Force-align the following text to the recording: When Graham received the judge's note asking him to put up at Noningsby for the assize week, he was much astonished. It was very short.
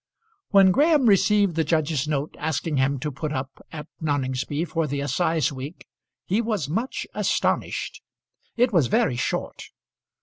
When 0.49 0.71
Graham 0.71 1.05
received 1.05 1.53
the 1.55 1.63
judge's 1.63 2.07
note 2.07 2.35
asking 2.39 2.77
him 2.77 2.97
to 3.01 3.11
put 3.11 3.31
up 3.31 3.63
at 3.71 3.85
Noningsby 4.01 4.65
for 4.67 4.87
the 4.87 4.99
assize 4.99 5.51
week, 5.51 5.85
he 6.25 6.41
was 6.41 6.67
much 6.67 7.05
astonished. 7.13 8.01
It 8.57 8.73
was 8.73 8.87
very 8.87 9.15
short. 9.15 9.65